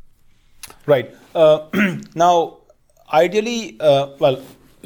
[0.85, 1.15] Right.
[1.35, 1.67] Uh,
[2.15, 2.59] now,
[3.13, 4.43] ideally, uh, well,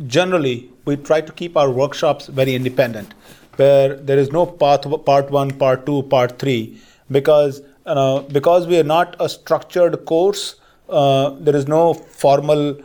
[0.06, 3.14] generally, we try to keep our workshops very independent,
[3.56, 8.78] where there is no part part one, part two, part three, because uh, because we
[8.78, 10.56] are not a structured course.
[10.88, 12.76] Uh, there is no formal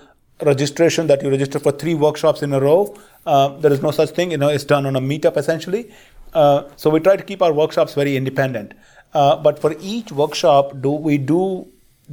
[0.44, 2.96] registration that you register for three workshops in a row.
[3.26, 4.32] Uh, there is no such thing.
[4.32, 5.92] You know, it's done on a meetup essentially.
[6.34, 8.74] Uh, so we try to keep our workshops very independent.
[9.14, 11.68] Uh, but for each workshop, do we do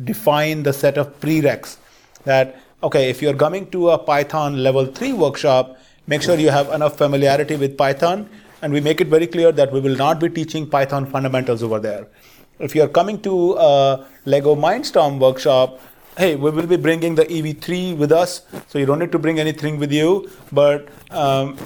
[0.05, 1.77] define the set of prereqs
[2.25, 6.69] that okay, if you're coming to a Python level three workshop, make sure you have
[6.73, 8.29] enough familiarity with Python,
[8.63, 11.81] and we make it very clear that we will not be teaching Python fundamentals over
[11.81, 12.07] there.
[12.59, 15.81] If you're coming to a Lego Mindstorm workshop,
[16.19, 19.39] hey, we will be bringing the EV3 with us, so you don't need to bring
[19.39, 20.29] anything with you.
[20.53, 21.57] But um,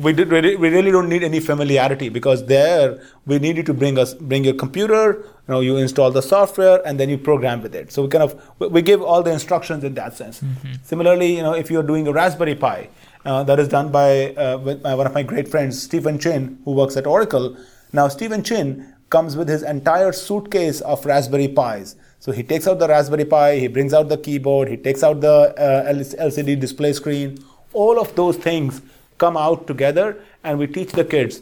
[0.00, 3.74] we did really, we really don't need any familiarity because there we need you to
[3.74, 7.62] bring us bring your computer you know you install the software and then you program
[7.62, 10.72] with it so we kind of we give all the instructions in that sense mm-hmm.
[10.82, 12.88] similarly you know if you're doing a raspberry pi
[13.24, 16.72] uh, that is done by, uh, by one of my great friends stephen chin who
[16.72, 17.56] works at oracle
[17.92, 22.80] now stephen chin comes with his entire suitcase of raspberry pis so he takes out
[22.84, 25.36] the raspberry pi he brings out the keyboard he takes out the
[25.66, 27.38] uh, lcd display screen
[27.72, 28.82] all of those things
[29.18, 31.40] come out together and we teach the kids.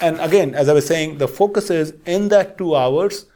[0.00, 3.26] And again, as I was saying, the focus is in that two hours.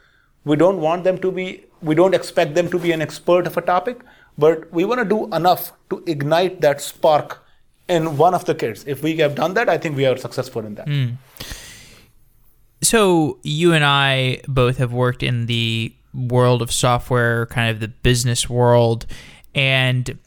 [0.43, 3.57] We don't want them to be, we don't expect them to be an expert of
[3.57, 4.01] a topic,
[4.37, 7.43] but we want to do enough to ignite that spark
[7.87, 8.83] in one of the kids.
[8.87, 10.87] If we have done that, I think we are successful in that.
[10.87, 11.17] Mm.
[12.81, 17.87] So you and I both have worked in the world of software, kind of the
[17.87, 19.05] business world,
[19.53, 20.17] and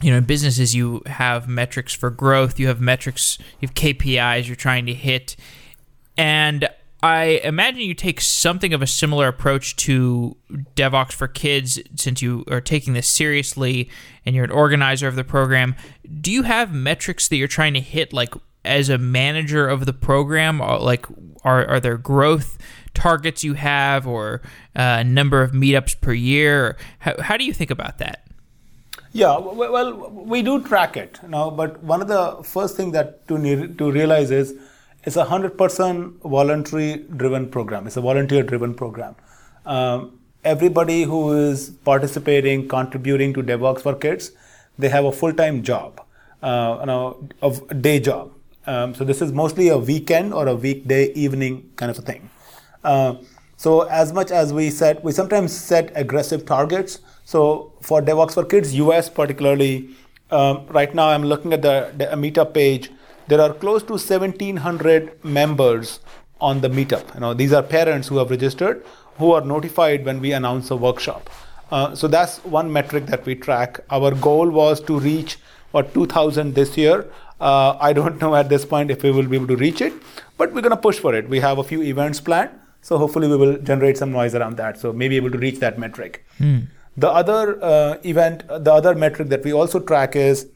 [0.00, 4.46] you know, in businesses, you have metrics for growth, you have metrics, you have KPIs
[4.46, 5.36] you're trying to hit.
[6.16, 6.68] And
[7.02, 10.36] I imagine you take something of a similar approach to
[10.76, 13.90] Devoxx for Kids since you are taking this seriously
[14.24, 15.74] and you're an organizer of the program.
[16.20, 19.92] Do you have metrics that you're trying to hit, like as a manager of the
[19.92, 20.58] program?
[20.58, 21.06] Like,
[21.44, 22.58] are, are there growth
[22.94, 24.42] targets you have or
[24.76, 26.76] a uh, number of meetups per year?
[27.00, 28.26] How, how do you think about that?
[29.14, 33.68] Yeah, well, we do track it now, but one of the first thing that to
[33.68, 34.54] to realize is
[35.04, 37.86] it's a hundred percent voluntary driven program.
[37.86, 39.14] It's a volunteer driven program.
[39.66, 44.32] Um, everybody who is participating, contributing to Devoxx for Kids,
[44.78, 46.00] they have a full time job,
[46.42, 48.31] uh, you know, a day job.
[48.66, 52.30] Um, so this is mostly a weekend or a weekday evening kind of a thing.
[52.84, 53.16] Uh,
[53.56, 57.00] so as much as we set, we sometimes set aggressive targets.
[57.24, 59.90] So for Devoxx for Kids US particularly,
[60.30, 62.90] um, right now I'm looking at the, the meetup page.
[63.28, 66.00] There are close to 1,700 members
[66.40, 67.14] on the meetup.
[67.14, 68.84] You know, these are parents who have registered,
[69.18, 71.30] who are notified when we announce a workshop.
[71.70, 73.80] Uh, so that's one metric that we track.
[73.90, 75.38] Our goal was to reach
[75.70, 77.06] what 2,000 this year.
[77.42, 79.92] Uh, I don't know at this point if we will be able to reach it,
[80.38, 81.28] but we're going to push for it.
[81.28, 82.50] We have a few events planned.
[82.82, 84.78] So hopefully we will generate some noise around that.
[84.78, 86.24] So maybe able to reach that metric.
[86.38, 86.66] Mm.
[86.96, 90.48] The other uh, event, the other metric that we also track is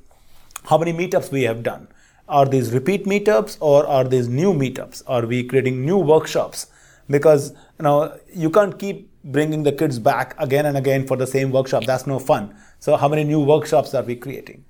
[0.64, 1.88] how many meetups we have done.
[2.29, 5.03] Are these repeat meetups or are these new meetups?
[5.07, 6.66] Are we creating new workshops?
[7.09, 11.27] Because you know you can't keep bringing the kids back again and again for the
[11.27, 11.85] same workshop.
[11.85, 12.55] That's no fun.
[12.81, 14.64] So how many new workshops are we creating?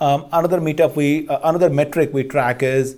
[0.00, 2.96] Um, another meetup we uh, another metric we track is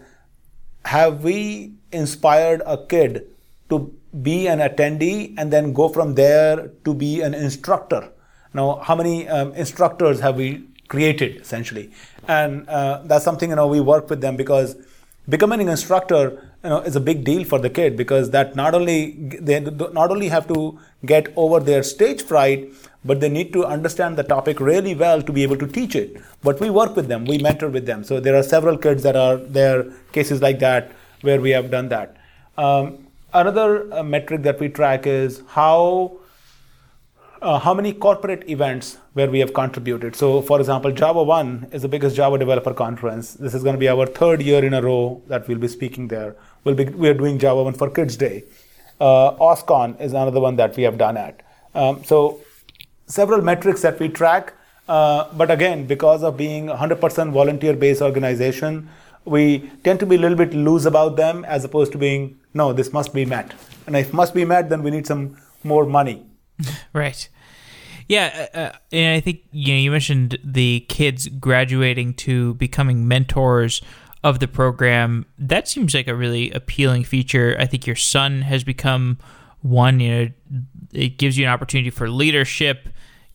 [0.85, 3.27] have we inspired a kid
[3.71, 8.11] to be an attendee and then go from there to be an instructor.
[8.53, 11.91] Now, how many um, instructors have we created essentially?
[12.27, 14.77] And uh, that's something you know we work with them because
[15.29, 18.75] becoming an instructor you know is a big deal for the kid because that not
[18.75, 22.69] only they not only have to get over their stage fright
[23.05, 26.21] but they need to understand the topic really well to be able to teach it
[26.43, 29.17] but we work with them we mentor with them so there are several kids that
[29.17, 32.17] are there cases like that where we have done that
[32.59, 32.99] um,
[33.33, 36.17] Another uh, metric that we track is how
[37.41, 40.17] uh, how many corporate events where we have contributed.
[40.17, 43.35] So, for example, Java One is the biggest Java developer conference.
[43.35, 46.09] This is going to be our third year in a row that we'll be speaking
[46.09, 46.35] there.
[46.65, 48.43] We'll be we are doing Java One for Kids Day.
[49.01, 51.41] Uh, OSCON is another one that we have done at.
[51.73, 52.41] Um, so,
[53.11, 54.55] several metrics that we track.
[54.89, 58.89] Uh, but again, because of being 100% volunteer-based organization,
[59.25, 62.73] we tend to be a little bit loose about them as opposed to being no
[62.73, 63.53] this must be met.
[63.87, 66.27] And if must be met then we need some more money.
[66.93, 67.29] Right.
[68.09, 73.07] Yeah uh, uh, and i think you know you mentioned the kids graduating to becoming
[73.07, 73.83] mentors
[74.25, 75.27] of the program.
[75.39, 77.57] That seems like a really appealing feature.
[77.59, 79.19] I think your son has become
[79.63, 80.29] one you know
[80.93, 82.89] it gives you an opportunity for leadership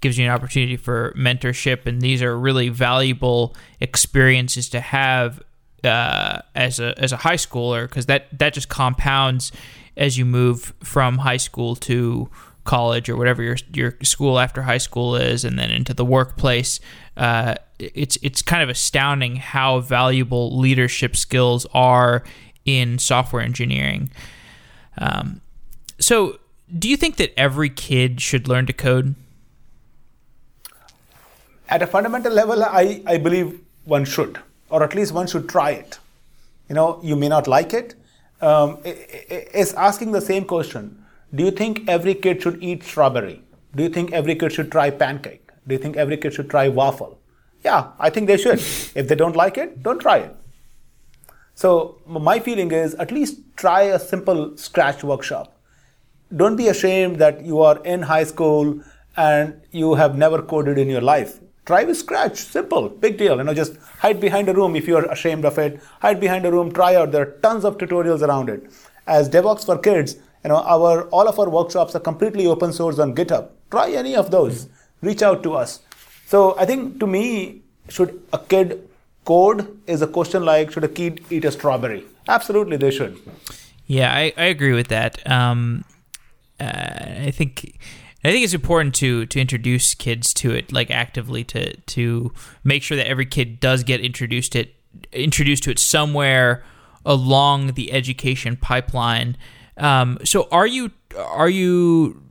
[0.05, 5.41] gives you an opportunity for mentorship and these are really valuable experiences to have
[5.83, 9.51] uh, as a as a high schooler because that that just compounds
[9.97, 12.29] as you move from high school to
[12.65, 16.79] college or whatever your your school after high school is, and then into the workplace.
[17.15, 22.23] Uh, it's it's kind of astounding how valuable leadership skills are
[22.65, 24.09] in software engineering.
[24.97, 25.41] Um,
[25.99, 26.39] so,
[26.77, 29.15] do you think that every kid should learn to code?
[31.67, 34.39] At a fundamental level, I, I believe one should
[34.69, 35.99] or at least one should try it.
[36.69, 37.95] You know, you may not like it.
[38.41, 41.05] Um, it's asking the same question.
[41.33, 43.41] Do you think every kid should eat strawberry?
[43.75, 45.49] Do you think every kid should try pancake?
[45.67, 47.19] Do you think every kid should try waffle?
[47.63, 48.59] Yeah, I think they should.
[48.59, 50.35] if they don't like it, don't try it.
[51.53, 55.57] So my feeling is at least try a simple scratch workshop.
[56.35, 58.81] Don't be ashamed that you are in high school
[59.15, 61.39] and you have never coded in your life.
[61.65, 63.37] Try with Scratch, simple, big deal.
[63.37, 65.81] You know, just hide behind a room if you are ashamed of it.
[66.01, 67.11] Hide behind a room, try out.
[67.11, 68.71] There are tons of tutorials around it.
[69.07, 72.99] As Devoxx for Kids, you know, our all of our workshops are completely open source
[72.99, 73.49] on GitHub.
[73.71, 74.67] Try any of those.
[75.01, 75.79] Reach out to us.
[76.27, 78.87] So I think to me, should a kid
[79.25, 82.05] code is a question like should a kid eat a strawberry?
[82.27, 83.19] Absolutely, they should.
[83.87, 85.25] Yeah, I, I agree with that.
[85.29, 85.83] Um,
[86.59, 87.77] uh, I think
[88.25, 92.81] I think it's important to to introduce kids to it like actively to to make
[92.81, 94.75] sure that every kid does get introduced it
[95.11, 96.63] introduced to it somewhere
[97.05, 99.37] along the education pipeline.
[99.77, 102.23] Um, so are you are you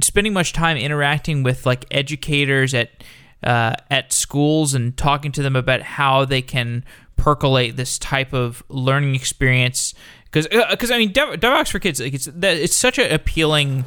[0.00, 3.04] spending much time interacting with like educators at
[3.44, 6.84] uh, at schools and talking to them about how they can
[7.16, 9.94] percolate this type of learning experience?
[10.24, 13.84] Because because uh, I mean Devoxx for kids like it's that it's such an appealing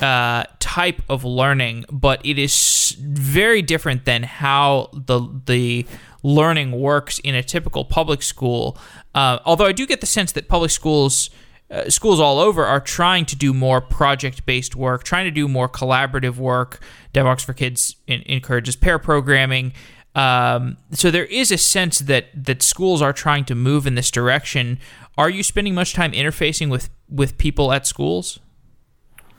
[0.00, 5.86] uh, type of learning, but it is very different than how the the
[6.22, 8.78] learning works in a typical public school.
[9.14, 11.30] Uh, although I do get the sense that public schools.
[11.70, 15.48] Uh, schools all over are trying to do more project based work, trying to do
[15.48, 16.78] more collaborative work.
[17.14, 19.72] Devoxx for Kids in, encourages pair programming.
[20.14, 24.10] Um, so there is a sense that that schools are trying to move in this
[24.10, 24.78] direction.
[25.16, 28.40] Are you spending much time interfacing with with people at schools?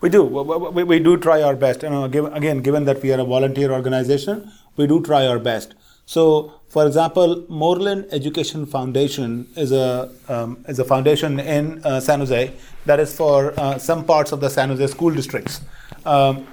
[0.05, 0.23] We do.
[0.23, 1.81] We, we do try our best.
[1.81, 5.73] You know, again, given that we are a volunteer organization, we do try our best.
[6.05, 12.19] So, for example, Moreland Education Foundation is a um, is a foundation in uh, San
[12.19, 12.53] Jose
[12.85, 15.61] that is for uh, some parts of the San Jose school districts.
[16.05, 16.45] Um,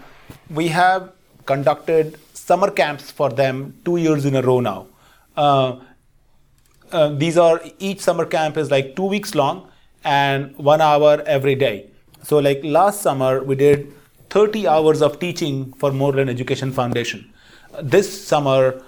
[0.48, 1.12] we have
[1.44, 4.86] conducted summer camps for them two years in a row now.
[5.36, 5.76] Uh,
[6.90, 9.64] uh these are each summer camp is like two weeks long
[10.04, 11.91] and one hour every day.
[12.22, 13.92] So, like last summer, we did
[14.30, 17.32] 30 hours of teaching for Moreland Education Foundation.
[17.82, 18.82] This summer,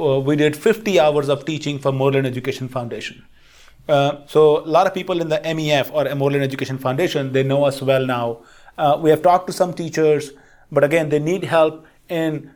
[0.00, 3.24] uh, we did 50 hours of teaching for Moreland Education Foundation.
[3.88, 7.64] Uh, so, a lot of people in the MEF or Moreland Education Foundation, they know
[7.64, 8.38] us well now.
[8.76, 10.32] Uh, we have talked to some teachers,
[10.72, 12.50] but again, they need help in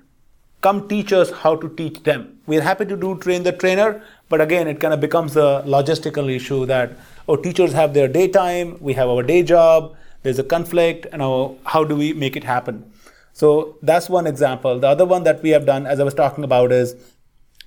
[0.62, 2.38] come teach us how to teach them.
[2.46, 6.34] We're happy to do train the trainer, but again, it kind of becomes a logistical
[6.34, 6.92] issue that
[7.28, 11.58] oh, teachers have their daytime, we have our day job, there's a conflict, you know,
[11.64, 12.90] how do we make it happen?
[13.32, 14.78] So that's one example.
[14.78, 16.94] The other one that we have done, as I was talking about, is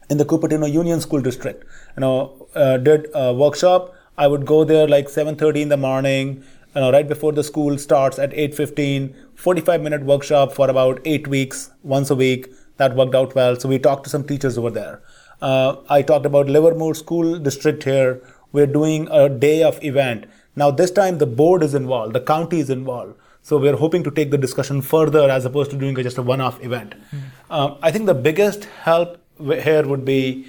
[0.09, 1.63] in the Cupertino Union School District.
[1.97, 3.93] You know, uh, did a workshop.
[4.17, 6.43] I would go there like 7:30 in the morning,
[6.75, 9.15] you know, right before the school starts at 8:15.
[9.35, 12.47] 45 minute workshop for about eight weeks, once a week.
[12.77, 13.59] That worked out well.
[13.59, 15.01] So we talked to some teachers over there.
[15.41, 18.21] Uh, I talked about Livermore School District here.
[18.51, 20.25] We're doing a day of event
[20.55, 23.15] now, this time the board is involved, the county is involved.
[23.41, 26.63] So we're hoping to take the discussion further as opposed to doing just a one-off
[26.63, 26.95] event.
[27.11, 27.21] Mm.
[27.49, 30.47] Um, I think the biggest help here would be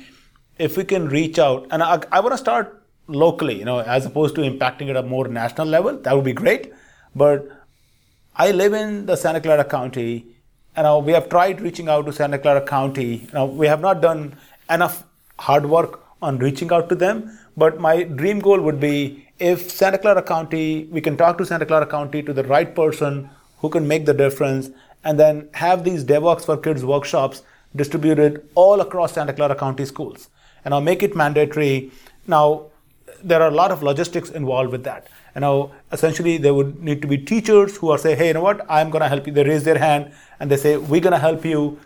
[0.59, 4.07] if we can reach out, and I, I want to start locally, you know, as
[4.07, 5.99] opposed to impacting at a more national level.
[5.99, 6.73] That would be great.
[7.15, 7.49] But
[8.35, 10.27] I live in the Santa Clara County,
[10.75, 13.29] and we have tried reaching out to Santa Clara County.
[13.33, 14.37] Now we have not done
[14.71, 15.05] enough
[15.39, 17.39] hard work on reaching out to them.
[17.57, 21.67] But my dream goal would be if Santa Clara County, we can talk to Santa
[21.67, 24.71] Clara County to the right person who can make the difference,
[25.05, 27.43] and then have these Devoxx for Kids workshops
[27.75, 30.29] distributed all across Santa Clara County schools.
[30.65, 31.91] And I'll make it mandatory.
[32.27, 32.67] Now,
[33.23, 35.09] there are a lot of logistics involved with that.
[35.35, 38.43] You know, essentially, there would need to be teachers who are say, hey, you know
[38.43, 39.33] what, I'm going to help you.
[39.33, 41.79] They raise their hand and they say, we're going to help you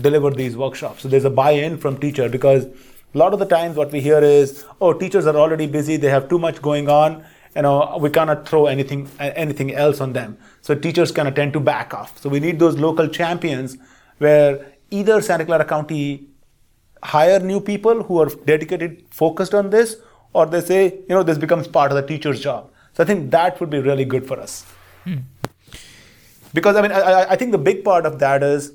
[0.00, 1.02] deliver these workshops.
[1.02, 2.66] So there's a buy-in from teacher because
[3.14, 6.08] a lot of the times, what we hear is, "Oh, teachers are already busy; they
[6.08, 7.24] have too much going on.
[7.54, 11.52] You know, we cannot throw anything anything else on them." So teachers kind of tend
[11.54, 12.18] to back off.
[12.18, 13.76] So we need those local champions
[14.18, 16.28] where either Santa Clara County
[17.02, 19.96] hire new people who are dedicated, focused on this,
[20.32, 22.70] or they say, you know, this becomes part of the teacher's job.
[22.94, 24.64] So I think that would be really good for us.
[25.04, 25.16] Hmm.
[26.54, 28.72] Because I mean, I, I think the big part of that is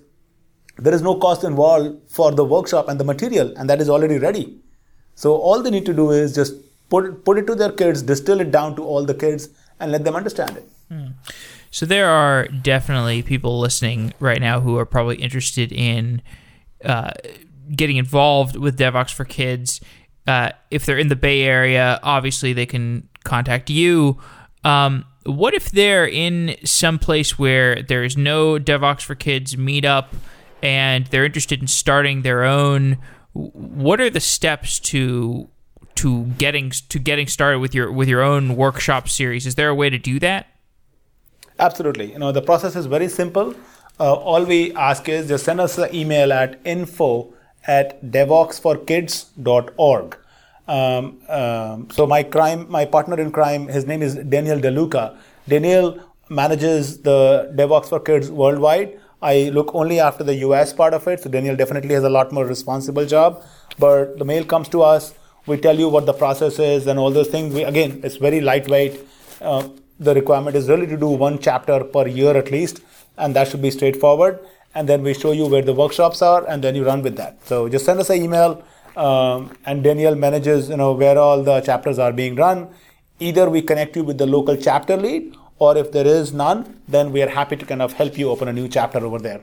[0.79, 4.17] there is no cost involved for the workshop and the material, and that is already
[4.17, 4.57] ready.
[5.15, 6.53] So all they need to do is just
[6.89, 9.49] put put it to their kids, distill it down to all the kids,
[9.79, 10.69] and let them understand it.
[10.89, 11.07] Hmm.
[11.71, 16.21] So there are definitely people listening right now who are probably interested in
[16.83, 17.11] uh,
[17.75, 19.81] getting involved with Devoxx for Kids.
[20.25, 24.17] Uh, if they're in the Bay Area, obviously they can contact you.
[24.63, 30.07] Um, what if they're in some place where there is no Devoxx for Kids meetup?
[30.61, 32.97] And they're interested in starting their own
[33.33, 35.47] what are the steps to
[35.95, 39.45] to getting to getting started with your with your own workshop series?
[39.45, 40.47] Is there a way to do that?
[41.59, 42.11] Absolutely.
[42.11, 43.55] You know, the process is very simple.
[43.99, 47.33] Uh, all we ask is just send us an email at info
[47.65, 50.17] at devoxx4kids.org.
[50.67, 55.15] Um, um, so my crime, my partner in crime, his name is Daniel DeLuca.
[55.47, 55.97] Daniel
[56.29, 58.99] manages the Devoxx for Kids worldwide.
[59.21, 62.31] I look only after the US part of it, so Daniel definitely has a lot
[62.31, 63.43] more responsible job.
[63.79, 65.13] But the mail comes to us,
[65.47, 67.53] we tell you what the process is and all those things.
[67.53, 68.99] We, again, it's very lightweight.
[69.41, 72.81] Uh, the requirement is really to do one chapter per year at least,
[73.17, 74.39] and that should be straightforward.
[74.75, 77.39] And then we show you where the workshops are, and then you run with that.
[77.47, 78.63] So just send us an email,
[78.95, 82.67] um, and Daniel manages, you know, where all the chapters are being run.
[83.19, 87.11] Either we connect you with the local chapter lead, or if there is none, then
[87.11, 89.41] we are happy to kind of help you open a new chapter over there.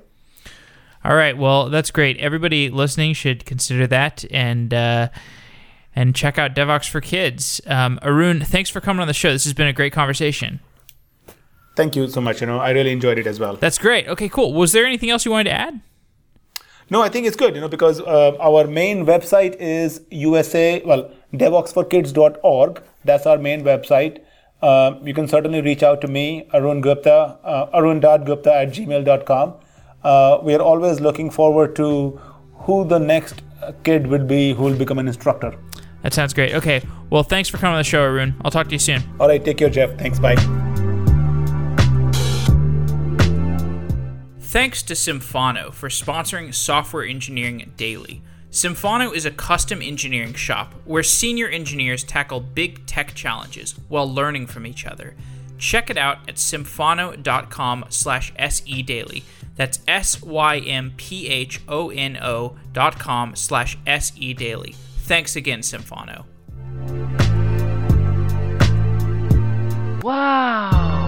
[1.04, 1.36] All right.
[1.36, 2.16] Well, that's great.
[2.18, 5.08] Everybody listening should consider that and uh,
[5.94, 7.60] and check out Devoxx for Kids.
[7.66, 9.30] Um, Arun, thanks for coming on the show.
[9.30, 10.60] This has been a great conversation.
[11.76, 12.40] Thank you so much.
[12.40, 13.56] You know, I really enjoyed it as well.
[13.56, 14.08] That's great.
[14.08, 14.54] Okay, cool.
[14.54, 15.80] Was there anything else you wanted to add?
[16.88, 17.54] No, I think it's good.
[17.54, 20.82] You know, because uh, our main website is USA.
[20.84, 22.82] Well, devoxx4kids.org.
[23.04, 24.22] That's our main website.
[24.64, 29.54] Uh, you can certainly reach out to me, Arun Gupta, uh, arun.gupta at gmail.com.
[30.02, 32.18] Uh, we are always looking forward to
[32.60, 33.42] who the next
[33.82, 35.54] kid would be who will become an instructor.
[36.02, 36.54] That sounds great.
[36.54, 36.82] Okay.
[37.10, 38.34] Well, thanks for coming on the show, Arun.
[38.42, 39.02] I'll talk to you soon.
[39.20, 39.44] All right.
[39.44, 39.98] Take care, Jeff.
[39.98, 40.18] Thanks.
[40.18, 40.36] Bye.
[44.38, 48.22] Thanks to Symphono for sponsoring Software Engineering Daily.
[48.54, 54.46] Symphono is a custom engineering shop where senior engineers tackle big tech challenges while learning
[54.46, 55.16] from each other.
[55.58, 59.24] Check it out at symphono.com slash sedaily.
[59.56, 60.56] That's S-Y-M-P-H-O-N-O
[62.72, 64.76] dot com slash sedaily.
[64.98, 66.24] Thanks again, Symphono.
[70.04, 71.03] Wow.